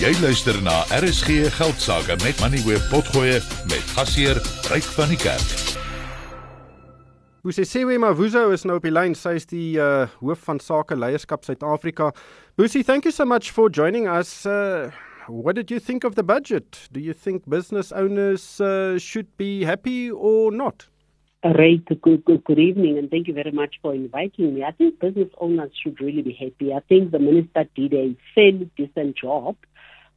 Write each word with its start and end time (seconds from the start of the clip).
Jy 0.00 0.14
luister 0.16 0.56
na 0.64 0.78
RSG 0.96 1.50
Geldsaake 1.52 2.14
met 2.24 2.38
Money 2.40 2.62
Web 2.64 2.80
Potgoe 2.88 3.34
met 3.68 3.90
gasheer 3.92 4.38
Ryk 4.72 4.86
van 4.96 5.10
die 5.12 5.18
Kerk. 5.20 5.50
Busisewe 7.44 7.98
Mavuzo 8.00 8.46
is 8.54 8.64
nou 8.64 8.78
op 8.80 8.86
die 8.88 8.94
lyn. 8.94 9.12
Sy 9.12 9.34
is 9.36 9.44
die 9.50 9.76
uh, 9.76 10.06
hoof 10.22 10.46
van 10.48 10.56
sake 10.64 10.96
leierskap 10.96 11.44
Suid-Afrika. 11.44 12.14
Busi, 12.56 12.80
thank 12.80 13.04
you 13.04 13.12
so 13.12 13.28
much 13.28 13.52
for 13.52 13.68
joining 13.68 14.08
us. 14.08 14.46
Uh, 14.48 14.88
what 15.28 15.60
did 15.60 15.68
you 15.68 15.76
think 15.76 16.08
of 16.08 16.16
the 16.16 16.24
budget? 16.24 16.80
Do 16.96 17.04
you 17.04 17.12
think 17.12 17.44
business 17.44 17.92
owners 17.92 18.56
uh, 18.56 18.96
should 18.96 19.28
be 19.36 19.68
happy 19.68 20.08
or 20.10 20.48
not? 20.50 20.88
Right. 21.44 21.84
Good, 21.84 22.24
good, 22.24 22.44
good 22.44 22.58
evening, 22.58 22.96
and 22.96 23.10
thank 23.10 23.28
you 23.28 23.34
very 23.34 23.52
much 23.52 23.76
for 23.80 23.94
inviting 23.94 24.54
me. 24.54 24.64
I 24.64 24.72
think 24.72 24.98
business 25.00 25.28
owners 25.38 25.72
should 25.82 26.00
really 26.00 26.20
be 26.20 26.32
happy. 26.32 26.72
I 26.72 26.80
think 26.80 27.12
the 27.12 27.18
minister 27.18 27.64
did 27.76 27.92
a 27.92 28.16
fairly 28.34 28.70
decent 28.76 29.16
job 29.16 29.56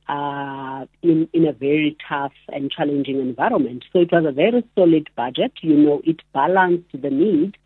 uh, 0.07 0.85
in, 1.01 1.29
in 1.33 1.45
a 1.45 1.53
very 1.53 1.97
tough 2.07 2.33
and 2.49 2.71
challenging 2.71 3.19
environment. 3.19 3.85
So 3.91 3.99
it 3.99 4.11
was 4.11 4.25
a 4.25 4.31
very 4.31 4.63
solid 4.75 5.09
budget. 5.15 5.53
You 5.61 5.75
know, 5.75 6.01
it 6.03 6.21
balanced 6.33 6.91
the 6.93 7.09
need 7.09 7.57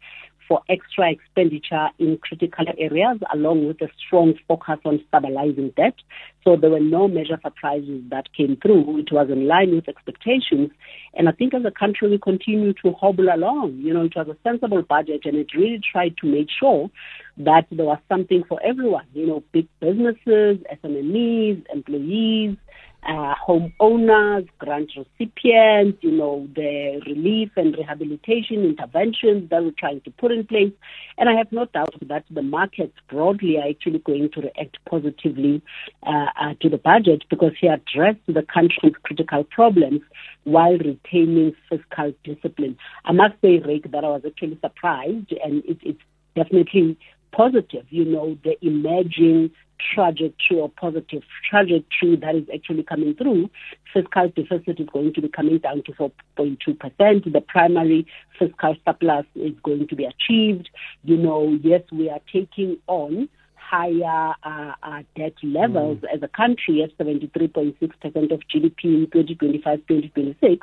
for 0.47 0.61
extra 0.69 1.11
expenditure 1.11 1.87
in 1.99 2.17
critical 2.17 2.65
areas, 2.77 3.17
along 3.33 3.67
with 3.67 3.81
a 3.81 3.89
strong 4.05 4.33
focus 4.47 4.79
on 4.85 5.03
stabilizing 5.07 5.73
debt. 5.75 5.95
So 6.43 6.55
there 6.55 6.69
were 6.69 6.79
no 6.79 7.07
major 7.07 7.37
surprises 7.43 8.01
that 8.09 8.33
came 8.33 8.57
through. 8.61 8.99
It 8.99 9.11
was 9.11 9.29
in 9.29 9.47
line 9.47 9.75
with 9.75 9.89
expectations. 9.89 10.71
And 11.13 11.27
I 11.27 11.33
think 11.33 11.53
as 11.53 11.65
a 11.65 11.71
country, 11.71 12.09
we 12.09 12.17
continue 12.17 12.73
to 12.83 12.93
hobble 12.93 13.27
along. 13.33 13.79
You 13.83 13.93
know, 13.93 14.05
it 14.05 14.13
was 14.15 14.27
a 14.29 14.37
sensible 14.43 14.81
budget 14.81 15.21
and 15.25 15.35
it 15.35 15.47
really 15.55 15.81
tried 15.91 16.15
to 16.17 16.27
make 16.27 16.47
sure 16.57 16.89
that 17.37 17.65
there 17.69 17.85
was 17.85 17.99
something 18.07 18.43
for 18.47 18.61
everyone. 18.63 19.05
You 19.13 19.27
know, 19.27 19.43
big 19.51 19.67
businesses, 19.79 20.59
SMEs, 20.83 21.63
employees, 21.73 22.55
uh, 23.03 23.35
homeowners, 23.47 24.47
grant 24.59 24.91
recipients, 24.97 25.97
you 26.01 26.11
know, 26.11 26.47
the 26.55 27.01
relief 27.05 27.49
and 27.55 27.75
rehabilitation 27.75 28.63
interventions 28.63 29.49
that 29.49 29.63
we're 29.63 29.71
trying 29.77 30.01
to 30.01 30.11
put 30.11 30.31
in 30.31 30.45
place. 30.45 30.73
And 31.17 31.29
I 31.29 31.33
have 31.35 31.51
no 31.51 31.65
doubt 31.65 31.95
that 32.07 32.25
the 32.29 32.41
markets 32.41 32.97
broadly 33.09 33.57
are 33.57 33.69
actually 33.69 33.99
going 33.99 34.29
to 34.33 34.41
react 34.41 34.77
positively 34.89 35.61
uh, 36.05 36.25
uh, 36.39 36.53
to 36.61 36.69
the 36.69 36.77
budget 36.77 37.23
because 37.29 37.53
he 37.59 37.67
addressed 37.67 38.19
the 38.27 38.45
country's 38.53 38.95
critical 39.03 39.43
problems 39.45 40.01
while 40.43 40.77
retaining 40.77 41.55
fiscal 41.69 42.13
discipline. 42.23 42.77
I 43.05 43.13
must 43.13 43.35
say, 43.41 43.59
Rick, 43.59 43.91
that 43.91 44.03
I 44.03 44.09
was 44.09 44.23
actually 44.25 44.59
surprised 44.61 45.33
and 45.43 45.63
it, 45.65 45.77
it's 45.81 46.01
definitely 46.35 46.97
positive, 47.31 47.85
you 47.89 48.05
know, 48.05 48.37
the 48.43 48.57
emerging 48.65 49.51
trajectory 49.93 50.59
or 50.59 50.69
positive 50.69 51.23
trajectory 51.49 52.15
that 52.15 52.35
is 52.35 52.43
actually 52.53 52.83
coming 52.83 53.13
through, 53.15 53.49
fiscal 53.93 54.29
deficit 54.29 54.79
is 54.79 54.87
going 54.91 55.13
to 55.13 55.21
be 55.21 55.29
coming 55.29 55.59
down 55.59 55.83
to 55.83 55.91
4.2%. 55.93 57.31
The 57.31 57.41
primary 57.41 58.07
fiscal 58.39 58.75
surplus 58.85 59.25
is 59.35 59.53
going 59.63 59.87
to 59.87 59.95
be 59.95 60.05
achieved. 60.05 60.69
You 61.03 61.17
know, 61.17 61.57
yes, 61.61 61.81
we 61.91 62.09
are 62.09 62.21
taking 62.31 62.77
on 62.87 63.29
higher 63.69 64.33
uh, 64.43 64.73
uh, 64.81 65.03
debt 65.15 65.33
levels 65.43 65.97
mm. 65.97 66.15
as 66.15 66.23
a 66.23 66.27
country 66.29 66.83
at 66.83 66.97
73.6% 66.97 68.31
of 68.31 68.41
GDP 68.47 68.83
in 68.83 69.07
2025-2026 69.07 70.59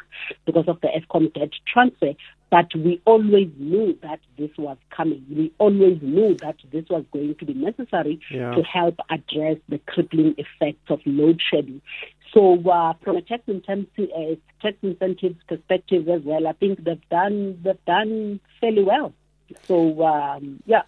because 0.46 0.64
of 0.68 0.80
the 0.80 0.88
Eskom 0.88 1.32
debt 1.34 1.50
transfer. 1.66 2.12
But 2.54 2.72
we 2.76 3.02
always 3.04 3.50
knew 3.58 3.98
that 4.02 4.20
this 4.38 4.50
was 4.56 4.76
coming. 4.96 5.24
We 5.28 5.52
always 5.58 6.00
knew 6.00 6.36
that 6.40 6.54
this 6.70 6.84
was 6.88 7.04
going 7.12 7.34
to 7.34 7.44
be 7.44 7.52
necessary 7.52 8.20
yeah. 8.30 8.54
to 8.54 8.62
help 8.62 8.94
address 9.10 9.56
the 9.68 9.80
crippling 9.88 10.36
effects 10.38 10.88
of 10.88 11.00
load 11.04 11.42
shedding. 11.50 11.82
So, 12.32 12.62
uh, 12.70 12.92
from 13.02 13.16
a 13.16 13.22
tax 13.22 13.42
incentives, 13.48 14.12
uh, 14.16 14.36
tax 14.62 14.76
incentives 14.82 15.34
perspective 15.48 16.08
as 16.08 16.22
well, 16.22 16.46
I 16.46 16.52
think 16.52 16.84
they've 16.84 17.08
done 17.10 17.58
they've 17.64 17.84
done 17.86 18.38
fairly 18.60 18.84
well. 18.84 19.12
So, 19.64 20.06
um, 20.06 20.62
yeah, 20.64 20.82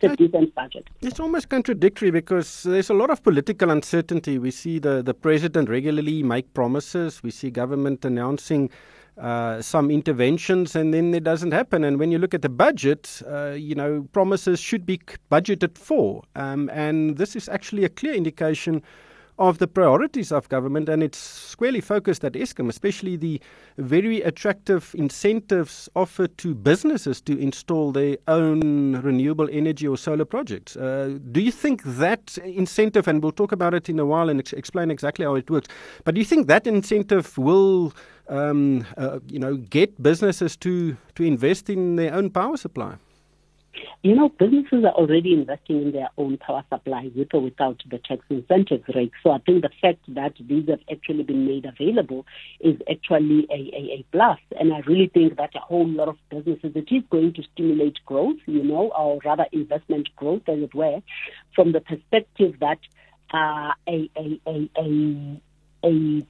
it's 0.00 0.14
a 0.14 0.16
decent 0.16 0.54
budget. 0.54 0.88
It's 1.02 1.20
almost 1.20 1.50
contradictory 1.50 2.10
because 2.10 2.62
there's 2.62 2.88
a 2.88 2.94
lot 2.94 3.10
of 3.10 3.22
political 3.22 3.68
uncertainty. 3.68 4.38
We 4.38 4.50
see 4.50 4.78
the, 4.78 5.02
the 5.02 5.12
president 5.12 5.68
regularly 5.68 6.22
make 6.22 6.54
promises. 6.54 7.22
We 7.22 7.30
see 7.32 7.50
government 7.50 8.02
announcing 8.06 8.70
uh, 9.20 9.60
some 9.62 9.90
interventions 9.90 10.74
and 10.74 10.92
then 10.94 11.14
it 11.14 11.24
doesn't 11.24 11.52
happen. 11.52 11.84
And 11.84 11.98
when 11.98 12.10
you 12.10 12.18
look 12.18 12.34
at 12.34 12.42
the 12.42 12.48
budget, 12.48 13.22
uh, 13.28 13.50
you 13.50 13.74
know, 13.74 14.06
promises 14.12 14.60
should 14.60 14.86
be 14.86 14.98
budgeted 15.30 15.76
for. 15.76 16.22
Um, 16.36 16.70
and 16.72 17.16
this 17.16 17.36
is 17.36 17.48
actually 17.48 17.84
a 17.84 17.88
clear 17.88 18.14
indication 18.14 18.82
of 19.40 19.56
the 19.56 19.66
priorities 19.66 20.30
of 20.30 20.46
government, 20.50 20.86
and 20.86 21.02
it's 21.02 21.16
squarely 21.16 21.80
focused 21.80 22.22
at 22.24 22.34
Eskom, 22.34 22.68
especially 22.68 23.16
the 23.16 23.40
very 23.78 24.20
attractive 24.20 24.94
incentives 24.98 25.88
offered 25.96 26.36
to 26.36 26.54
businesses 26.54 27.22
to 27.22 27.38
install 27.38 27.90
their 27.90 28.18
own 28.28 29.00
renewable 29.00 29.48
energy 29.50 29.88
or 29.88 29.96
solar 29.96 30.26
projects. 30.26 30.76
Uh, 30.76 31.18
do 31.32 31.40
you 31.40 31.50
think 31.50 31.82
that 31.84 32.36
incentive, 32.44 33.08
and 33.08 33.22
we'll 33.22 33.32
talk 33.32 33.50
about 33.50 33.72
it 33.72 33.88
in 33.88 33.98
a 33.98 34.04
while 34.04 34.28
and 34.28 34.40
ex- 34.40 34.52
explain 34.52 34.90
exactly 34.90 35.24
how 35.24 35.34
it 35.36 35.50
works, 35.50 35.68
but 36.04 36.14
do 36.14 36.20
you 36.20 36.26
think 36.26 36.46
that 36.46 36.66
incentive 36.66 37.38
will, 37.38 37.94
um, 38.30 38.86
uh, 38.96 39.18
you 39.26 39.38
know, 39.38 39.56
get 39.56 40.02
businesses 40.02 40.56
to 40.58 40.96
to 41.16 41.22
invest 41.22 41.68
in 41.68 41.96
their 41.96 42.14
own 42.14 42.30
power 42.30 42.56
supply? 42.56 42.96
You 44.02 44.14
know, 44.14 44.30
businesses 44.30 44.84
are 44.84 44.92
already 44.92 45.34
investing 45.34 45.82
in 45.82 45.92
their 45.92 46.08
own 46.16 46.38
power 46.38 46.64
supply 46.70 47.10
with 47.14 47.28
or 47.34 47.40
without 47.40 47.82
the 47.88 47.98
tax 47.98 48.24
incentives 48.30 48.84
rate. 48.94 49.12
So 49.22 49.30
I 49.30 49.38
think 49.38 49.62
the 49.62 49.70
fact 49.80 50.00
that 50.08 50.32
these 50.40 50.68
have 50.68 50.80
actually 50.90 51.22
been 51.22 51.46
made 51.46 51.66
available 51.66 52.26
is 52.60 52.76
actually 52.90 53.46
a, 53.50 53.60
a, 53.76 53.82
a 53.98 54.06
plus. 54.10 54.38
And 54.58 54.72
I 54.72 54.80
really 54.80 55.08
think 55.08 55.36
that 55.36 55.54
a 55.54 55.58
whole 55.60 55.86
lot 55.86 56.08
of 56.08 56.16
businesses, 56.30 56.72
it 56.74 56.88
is 56.90 57.02
going 57.10 57.34
to 57.34 57.42
stimulate 57.52 57.98
growth, 58.06 58.38
you 58.46 58.64
know, 58.64 58.90
or 58.98 59.20
rather 59.24 59.46
investment 59.52 60.08
growth, 60.16 60.48
as 60.48 60.60
it 60.60 60.74
were, 60.74 61.00
from 61.54 61.72
the 61.72 61.80
perspective 61.80 62.56
that 62.60 62.78
uh, 63.34 63.72
a, 63.86 64.10
a, 64.16 64.40
a, 64.46 64.70
a, 64.78 65.40
a 65.84 66.26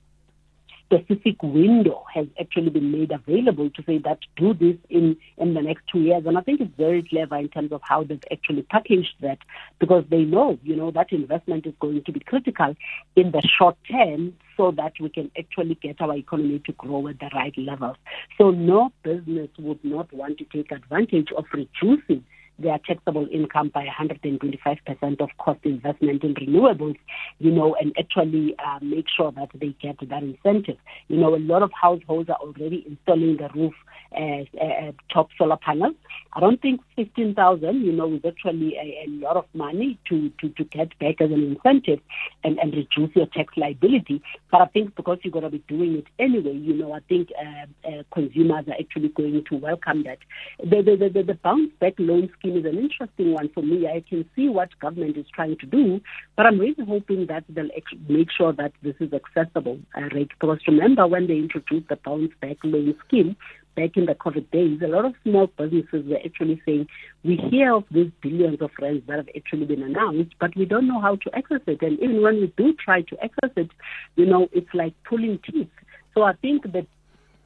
specific 0.90 1.40
window 1.42 2.04
has 2.12 2.26
actually 2.40 2.70
been 2.70 2.90
made 2.90 3.12
available 3.12 3.70
to 3.70 3.82
say 3.84 3.98
that 3.98 4.18
do 4.36 4.52
this 4.52 4.76
in, 4.88 5.16
in 5.38 5.54
the 5.54 5.62
next 5.62 5.84
two 5.90 6.00
years. 6.00 6.24
And 6.26 6.36
I 6.36 6.40
think 6.40 6.60
it's 6.60 6.76
very 6.76 7.02
clever 7.02 7.36
in 7.36 7.48
terms 7.48 7.72
of 7.72 7.80
how 7.84 8.02
they've 8.02 8.22
actually 8.32 8.62
packaged 8.62 9.14
that 9.20 9.38
because 9.78 10.04
they 10.10 10.24
know, 10.24 10.58
you 10.64 10.74
know, 10.74 10.90
that 10.90 11.12
investment 11.12 11.66
is 11.66 11.74
going 11.80 12.02
to 12.04 12.12
be 12.12 12.20
critical 12.20 12.74
in 13.14 13.30
the 13.30 13.42
short 13.58 13.76
term 13.90 14.34
so 14.56 14.72
that 14.72 14.92
we 15.00 15.08
can 15.08 15.30
actually 15.38 15.76
get 15.76 16.00
our 16.00 16.16
economy 16.16 16.60
to 16.66 16.72
grow 16.72 17.06
at 17.08 17.20
the 17.20 17.30
right 17.34 17.56
levels. 17.56 17.96
So 18.36 18.50
no 18.50 18.92
business 19.02 19.48
would 19.58 19.84
not 19.84 20.12
want 20.12 20.38
to 20.38 20.44
take 20.44 20.72
advantage 20.72 21.28
of 21.36 21.44
reducing 21.52 22.24
their 22.60 22.78
taxable 22.86 23.26
income 23.32 23.70
by 23.72 23.86
125% 23.86 25.20
of 25.20 25.28
cost 25.38 25.60
investment 25.64 26.22
in 26.22 26.34
renewables, 26.34 26.96
you 27.38 27.50
know, 27.50 27.74
and 27.80 27.94
actually 27.98 28.54
uh, 28.58 28.78
make 28.82 29.06
sure 29.08 29.32
that 29.32 29.50
they 29.54 29.74
get 29.80 29.96
that 30.08 30.22
incentive. 30.22 30.76
You 31.08 31.18
know, 31.18 31.34
a 31.34 31.38
lot 31.38 31.62
of 31.62 31.70
households 31.72 32.28
are 32.28 32.36
already 32.36 32.84
installing 32.86 33.36
the 33.36 33.48
roof 33.54 33.74
uh, 34.16 34.44
uh, 34.60 34.92
top 35.12 35.28
solar 35.38 35.56
panels. 35.56 35.94
I 36.32 36.40
don't 36.40 36.60
think 36.60 36.80
15,000, 36.96 37.82
you 37.82 37.92
know, 37.92 38.12
is 38.12 38.24
actually 38.26 38.76
a, 38.76 39.04
a, 39.04 39.08
lot 39.08 39.36
of 39.36 39.44
money 39.54 39.98
to, 40.08 40.30
to, 40.40 40.48
to 40.48 40.64
get 40.64 40.96
back 40.98 41.20
as 41.20 41.30
an 41.30 41.42
incentive 41.42 42.00
and, 42.44 42.58
and 42.58 42.74
reduce 42.74 43.14
your 43.14 43.26
tax 43.26 43.56
liability. 43.56 44.22
But 44.50 44.62
I 44.62 44.66
think 44.66 44.96
because 44.96 45.18
you're 45.22 45.32
going 45.32 45.44
to 45.44 45.50
be 45.50 45.62
doing 45.68 45.96
it 45.96 46.06
anyway, 46.18 46.54
you 46.54 46.74
know, 46.74 46.92
I 46.92 47.00
think 47.08 47.30
uh, 47.38 47.88
uh, 47.88 48.02
consumers 48.12 48.66
are 48.68 48.74
actually 48.78 49.08
going 49.10 49.44
to 49.44 49.56
welcome 49.56 50.04
that. 50.04 50.18
The, 50.58 50.82
the, 50.82 51.08
the, 51.08 51.22
the 51.22 51.34
bounce 51.34 51.72
back 51.80 51.94
loan 51.98 52.30
scheme 52.38 52.49
is 52.56 52.64
an 52.64 52.78
interesting 52.78 53.32
one 53.32 53.48
for 53.54 53.62
me. 53.62 53.86
I 53.86 54.02
can 54.08 54.28
see 54.36 54.48
what 54.48 54.68
government 54.80 55.16
is 55.16 55.26
trying 55.34 55.56
to 55.58 55.66
do, 55.66 56.00
but 56.36 56.46
I'm 56.46 56.58
really 56.58 56.84
hoping 56.86 57.26
that 57.26 57.44
they'll 57.48 57.68
make 58.08 58.28
sure 58.36 58.52
that 58.52 58.72
this 58.82 58.94
is 59.00 59.12
accessible. 59.12 59.78
Uh, 59.96 60.02
right? 60.14 60.28
Because 60.28 60.58
remember 60.66 61.06
when 61.06 61.26
they 61.26 61.36
introduced 61.36 61.88
the 61.88 61.96
bounce 61.96 62.32
back 62.40 62.56
loan 62.64 62.94
scheme, 63.06 63.36
back 63.76 63.96
in 63.96 64.06
the 64.06 64.14
COVID 64.14 64.50
days, 64.50 64.80
a 64.82 64.88
lot 64.88 65.04
of 65.04 65.14
small 65.22 65.46
businesses 65.46 66.06
were 66.06 66.18
actually 66.24 66.60
saying, 66.66 66.86
we 67.24 67.36
hear 67.50 67.74
of 67.74 67.84
these 67.90 68.10
billions 68.22 68.60
of 68.60 68.70
rands 68.80 69.04
that 69.06 69.16
have 69.16 69.28
actually 69.36 69.66
been 69.66 69.82
announced, 69.82 70.34
but 70.40 70.56
we 70.56 70.64
don't 70.64 70.88
know 70.88 71.00
how 71.00 71.16
to 71.16 71.36
access 71.36 71.60
it. 71.66 71.80
And 71.82 71.98
even 72.00 72.22
when 72.22 72.40
we 72.40 72.52
do 72.56 72.74
try 72.74 73.02
to 73.02 73.24
access 73.24 73.50
it, 73.56 73.70
you 74.16 74.26
know, 74.26 74.48
it's 74.52 74.72
like 74.74 74.94
pulling 75.08 75.38
teeth. 75.50 75.70
So 76.14 76.22
I 76.22 76.32
think 76.34 76.72
that 76.72 76.86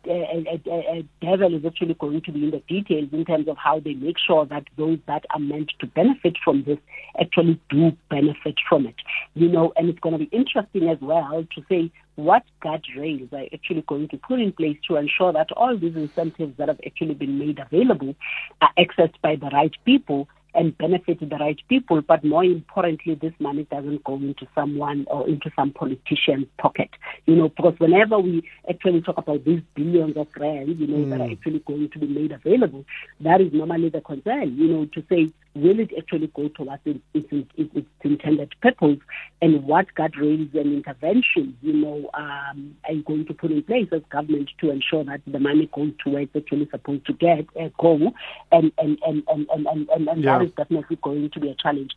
a, 0.07 0.61
a, 0.67 0.73
a 0.99 1.09
devil 1.21 1.55
is 1.55 1.65
actually 1.65 1.95
going 1.95 2.23
to 2.23 2.33
be 2.33 2.45
in 2.45 2.51
the 2.51 2.63
details 2.69 3.09
in 3.13 3.25
terms 3.25 3.49
of 3.49 3.57
how 3.57 3.81
they 3.81 3.95
make 3.95 4.17
sure 4.19 4.47
that 4.47 4.65
those 4.77 4.99
that 5.07 5.25
are 5.31 5.39
meant 5.39 5.73
to 5.81 5.87
benefit 5.87 6.37
from 6.45 6.65
this 6.65 6.79
actually 7.21 7.61
do 7.71 7.93
benefit 8.11 8.57
from 8.69 8.87
it. 8.87 8.97
You 9.35 9.49
know, 9.49 9.73
and 9.77 9.89
it's 9.89 10.01
going 10.01 10.19
to 10.19 10.19
be 10.19 10.37
interesting 10.37 10.89
as 10.89 10.99
well 11.01 11.47
to 11.55 11.65
say 11.69 11.91
what 12.17 12.45
guardrails 12.63 13.33
are 13.33 13.47
actually 13.53 13.83
going 13.83 14.09
to 14.09 14.17
put 14.19 14.41
in 14.41 14.53
place 14.53 14.79
to 14.89 14.97
ensure 14.97 15.33
that 15.33 15.51
all 15.53 15.77
these 15.77 15.97
incentives 15.97 16.57
that 16.59 16.69
have 16.69 16.81
actually 16.87 17.15
been 17.15 17.39
made 17.39 17.59
available 17.59 18.15
are 18.61 18.71
accessed 18.79 19.21
by 19.23 19.37
the 19.37 19.51
right 19.53 19.75
people 19.85 20.29
and 20.55 20.77
benefit 20.79 21.21
the 21.21 21.37
right 21.37 21.59
people. 21.69 22.01
But 22.03 22.25
more 22.25 22.45
importantly, 22.45 23.15
this 23.15 23.33
money 23.39 23.67
doesn't 23.71 24.05
go 24.05 24.17
into 24.17 24.47
someone 24.55 25.05
or 25.09 25.29
into 25.29 25.51
some 25.57 25.73
politician's 25.73 26.47
pocket. 26.59 26.91
You 27.27 27.37
know, 27.37 27.49
because 27.49 27.75
whenever 27.79 28.19
we 28.19 28.49
actually 28.69 29.03
talk 29.03 29.19
about 29.19 29.45
these 29.45 29.61
billions 29.75 30.17
of 30.17 30.29
rands, 30.37 30.79
you 30.81 30.87
know, 30.87 31.05
mm. 31.05 31.11
that 31.11 31.21
are 31.21 31.27
hmm. 31.27 31.33
actually 31.33 31.59
going 31.61 31.91
to 31.91 31.99
be 31.99 32.07
made 32.07 32.33
available, 32.33 32.85
that 33.21 33.41
is 33.41 33.53
normally 33.53 33.89
the 33.89 34.01
concern. 34.01 34.57
You 34.57 34.69
know, 34.69 34.85
to 34.87 35.05
say 35.09 35.33
will 35.55 35.79
it 35.79 35.91
actually 35.97 36.27
go 36.35 36.49
towards 36.49 36.83
its, 36.85 37.01
its, 37.15 37.49
its 37.57 37.87
intended 38.03 38.53
purpose 38.61 38.99
and 39.41 39.65
what 39.65 39.87
guardrails 39.97 40.53
and 40.55 40.73
interventions, 40.75 41.55
you 41.63 41.73
know, 41.73 42.11
um, 42.15 42.77
are 42.85 42.93
you 42.93 43.03
going 43.03 43.25
to 43.27 43.35
put 43.35 43.53
in 43.53 43.63
place 43.63 43.89
as 43.93 44.03
government 44.11 44.51
to 44.59 44.71
ensure 44.71 45.05
that 45.05 45.21
the 45.27 45.39
money 45.39 45.71
goes 45.73 45.93
to 46.03 46.11
where 46.11 46.23
it's 46.23 46.35
actually 46.37 46.69
supposed 46.71 47.07
to 47.07 47.13
get 47.13 47.47
uh, 47.61 47.69
go 47.79 48.13
and 48.53 48.73
and 48.79 48.99
and 49.07 49.23
and 49.29 49.47
and, 49.53 49.67
and, 49.67 49.89
and, 49.89 50.09
and 50.09 50.25
yeah. 50.25 50.39
that 50.39 50.47
is 50.47 50.53
definitely 50.57 50.99
going 51.03 51.31
to 51.31 51.41
be 51.41 51.51
a 51.51 51.55
challenge. 51.55 51.93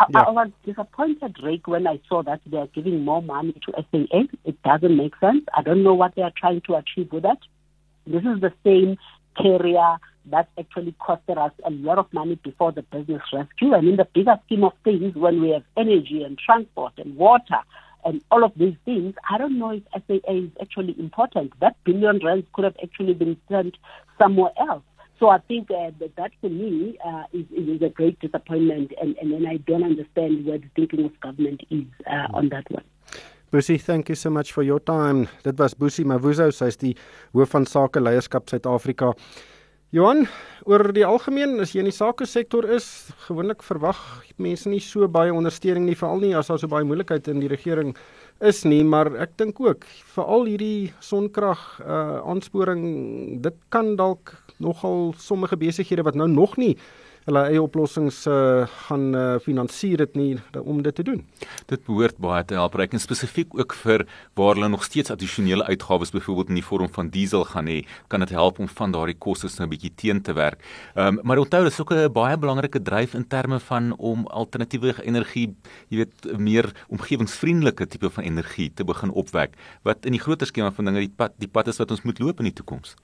I, 0.00 0.06
yeah. 0.10 0.20
I 0.22 0.30
was 0.30 0.50
disappointed, 0.64 1.36
Rick, 1.42 1.68
when 1.68 1.86
I 1.86 2.00
saw 2.08 2.22
that 2.24 2.40
they 2.46 2.56
are 2.56 2.66
giving 2.68 3.04
more 3.04 3.22
money 3.22 3.54
to 3.66 3.72
SAA. 3.90 4.24
It 4.44 4.62
doesn't 4.62 4.96
make 4.96 5.14
sense. 5.20 5.44
I 5.56 5.62
don't 5.62 5.82
know 5.82 5.94
what 5.94 6.14
they 6.16 6.22
are 6.22 6.32
trying 6.36 6.60
to 6.62 6.74
achieve 6.74 7.12
with 7.12 7.22
that. 7.22 7.38
This 8.06 8.22
is 8.22 8.40
the 8.40 8.52
same 8.64 8.98
carrier 9.36 9.98
that 10.30 10.48
actually 10.58 10.94
costed 11.00 11.38
us 11.38 11.52
a 11.64 11.70
lot 11.70 11.98
of 11.98 12.12
money 12.12 12.36
before 12.42 12.72
the 12.72 12.82
business 12.82 13.22
rescue. 13.32 13.74
And 13.74 13.88
in 13.88 13.96
the 13.96 14.06
bigger 14.14 14.38
scheme 14.46 14.64
of 14.64 14.72
things, 14.84 15.14
when 15.14 15.40
we 15.40 15.50
have 15.50 15.62
energy 15.76 16.22
and 16.22 16.38
transport 16.38 16.92
and 16.98 17.16
water 17.16 17.60
and 18.04 18.20
all 18.30 18.44
of 18.44 18.52
these 18.56 18.76
things, 18.84 19.14
I 19.30 19.38
don't 19.38 19.58
know 19.58 19.70
if 19.70 19.82
SAA 19.92 20.32
is 20.32 20.50
actually 20.60 20.94
important. 20.98 21.52
That 21.60 21.76
billion 21.84 22.20
rands 22.24 22.46
could 22.52 22.64
have 22.64 22.76
actually 22.82 23.14
been 23.14 23.36
spent 23.46 23.76
somewhere 24.18 24.52
else. 24.58 24.82
So 25.18 25.30
I 25.30 25.38
think 25.38 25.70
uh, 25.70 25.92
that, 25.98 26.14
that 26.16 26.32
for 26.40 26.50
me 26.50 26.98
uh, 27.04 27.24
is, 27.32 27.46
is 27.50 27.80
a 27.80 27.88
great 27.88 28.20
disappointment, 28.20 28.92
and, 29.00 29.16
and 29.16 29.32
then 29.32 29.46
I 29.46 29.56
don't 29.56 29.82
understand 29.82 30.44
where 30.44 30.58
the 30.58 30.68
thinking 30.76 31.06
of 31.06 31.18
government 31.20 31.62
is 31.70 31.84
uh, 32.06 32.26
on 32.34 32.50
that 32.50 32.70
one. 32.70 32.84
Busi, 33.50 33.80
thank 33.80 34.08
you 34.08 34.14
so 34.14 34.28
much 34.28 34.52
for 34.52 34.62
your 34.62 34.80
time. 34.80 35.28
Dit 35.42 35.58
was 35.58 35.72
Busi 35.72 36.04
Mavuso, 36.04 36.50
sy 36.52 36.66
is 36.66 36.76
die 36.76 36.94
hoof 37.32 37.54
van 37.54 37.64
sake 37.64 38.02
leierskap 38.02 38.50
Suid-Afrika. 38.50 39.14
Johan, 39.94 40.24
oor 40.66 40.82
die 40.90 41.04
algemeen 41.06 41.60
as 41.62 41.70
jy 41.70 41.78
in 41.78 41.86
die 41.86 41.94
sake 41.94 42.26
sektor 42.26 42.66
is, 42.74 43.06
gewoonlik 43.28 43.60
verwag 43.62 44.00
mense 44.42 44.66
nie 44.66 44.80
so 44.82 45.06
baie 45.06 45.30
ondersteuning 45.30 45.84
nie, 45.86 45.94
veral 45.94 46.18
nie 46.24 46.32
as 46.34 46.50
daar 46.50 46.58
so 46.58 46.66
baie 46.66 46.82
moeilikheid 46.82 47.30
in 47.30 47.38
die 47.38 47.50
regering 47.52 47.92
is 48.42 48.64
nie, 48.66 48.80
maar 48.82 49.12
ek 49.22 49.36
dink 49.38 49.60
ook 49.62 49.86
veral 50.16 50.50
hierdie 50.50 50.90
sonkrag 50.98 51.62
uh 51.86 52.18
aansporing, 52.26 52.82
dit 53.46 53.62
kan 53.70 53.94
dalk 53.94 54.34
nogal 54.58 55.14
sommige 55.22 55.54
besighede 55.54 56.02
wat 56.02 56.18
nou 56.18 56.26
nog 56.34 56.58
nie 56.58 56.74
hulle 57.26 57.42
eie 57.50 57.62
oplossings 57.62 58.20
uh, 58.30 58.66
gaan 58.86 59.06
uh, 59.18 59.24
finansier 59.42 59.98
dit 60.04 60.14
nie 60.18 60.28
om 60.62 60.78
dit 60.82 60.94
te 60.94 61.04
doen. 61.06 61.24
Dit 61.70 61.82
behoort 61.88 62.18
baie 62.22 62.44
te 62.46 62.54
help 62.54 62.76
reken 62.78 63.02
spesifiek 63.02 63.54
ook 63.58 63.74
vir 63.82 64.06
waar 64.38 64.54
hulle 64.54 64.68
nog 64.70 64.84
steeds 64.86 65.10
addisionele 65.10 65.66
uitgawes 65.66 66.14
byvoorbeeld 66.14 66.52
in 66.54 66.60
die 66.60 66.66
vorm 66.66 66.90
van 66.94 67.10
diesel 67.10 67.44
gaan 67.50 67.70
hê, 67.70 67.80
kan 68.12 68.22
dit 68.22 68.34
help 68.34 68.60
om 68.62 68.70
van 68.70 68.94
daardie 68.94 69.18
kostes 69.18 69.58
nou 69.58 69.66
'n 69.66 69.74
bietjie 69.74 69.92
teen 69.94 70.22
te 70.22 70.32
werk. 70.32 70.62
Ehm 70.94 71.18
um, 71.18 71.20
maar 71.22 71.38
onthou 71.38 71.64
dis 71.64 71.80
ook 71.80 71.92
'n 71.92 72.12
baie 72.12 72.36
belangrike 72.38 72.82
dryf 72.82 73.14
in 73.14 73.26
terme 73.26 73.60
van 73.60 73.96
om 73.98 74.26
alternatiewe 74.26 74.94
energie, 75.02 75.54
jy 75.88 75.96
weet, 75.96 76.38
meer 76.38 76.72
omgewingsvriendelike 76.88 77.86
tipe 77.86 78.10
van 78.10 78.24
energie 78.24 78.70
te 78.74 78.84
begin 78.84 79.10
opwek 79.10 79.54
wat 79.82 80.06
in 80.06 80.12
die 80.12 80.20
groter 80.20 80.46
skema 80.46 80.70
van 80.70 80.84
dinge 80.84 80.98
die 80.98 81.14
pad 81.16 81.32
die 81.38 81.48
pad 81.48 81.68
is 81.68 81.78
wat 81.78 81.90
ons 81.90 82.02
moet 82.02 82.18
loop 82.18 82.38
in 82.38 82.44
die 82.44 82.52
toekoms. 82.52 82.94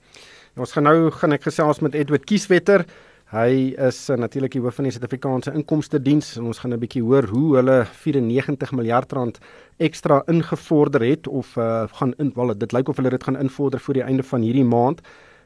Ons 0.57 0.73
gaan 0.73 0.85
nou 0.85 1.11
gaan 1.11 1.33
ek 1.33 1.43
gesels 1.49 1.81
met 1.81 1.95
Edward 1.95 2.25
Kieswetter. 2.29 2.85
Hy 3.33 3.73
is 3.81 3.97
uh, 4.13 4.19
natuurlik 4.21 4.53
die 4.53 4.61
hoof 4.61 4.75
van 4.77 4.85
die 4.85 4.93
Suid-Afrikaanse 4.93 5.55
Inkomste 5.57 5.97
Diens 6.05 6.35
en 6.37 6.51
ons 6.51 6.59
gaan 6.61 6.75
'n 6.75 6.81
bietjie 6.83 7.01
hoor 7.01 7.25
hoe 7.33 7.57
hulle 7.57 7.87
94 7.89 8.73
miljard 8.77 9.13
rand 9.13 9.39
ekstra 9.81 10.23
ingevorder 10.29 11.01
het 11.01 11.27
of 11.27 11.57
uh, 11.57 11.89
gaan 11.97 12.13
in 12.19 12.33
wel 12.35 12.53
dit 12.53 12.73
lyk 12.73 12.89
of 12.89 12.97
hulle 12.97 13.11
dit 13.11 13.25
gaan 13.25 13.41
invorder 13.41 13.81
voor 13.81 13.95
die 13.95 14.03
einde 14.03 14.23
van 14.23 14.43
hierdie 14.43 14.65
maand 14.65 15.01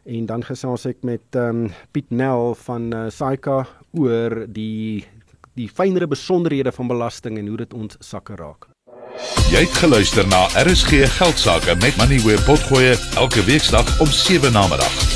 en 0.04 0.26
dan 0.26 0.42
gesels 0.42 0.86
ek 0.86 0.96
met 1.02 1.38
um, 1.38 1.70
Piet 1.92 2.10
Nel 2.10 2.54
van 2.54 2.92
uh, 2.92 3.06
Saika 3.08 3.66
oor 3.92 4.46
die 4.48 5.06
die 5.54 5.68
fynere 5.68 6.06
besonderhede 6.06 6.72
van 6.72 6.88
belasting 6.88 7.38
en 7.38 7.46
hoe 7.46 7.56
dit 7.56 7.74
ons 7.74 7.96
sakke 8.00 8.34
raak. 8.34 8.66
Jy 9.52 9.62
het 9.62 9.78
geluister 9.78 10.26
na 10.26 10.46
RSG 10.58 11.06
Geldsaake 11.18 11.78
met 11.80 11.96
Money 11.96 12.18
where 12.26 12.42
potgoe 12.42 12.98
elke 13.16 13.46
weeksdag 13.46 14.00
om 14.00 14.10
7 14.10 14.52
na 14.52 14.66
middag. 14.66 15.15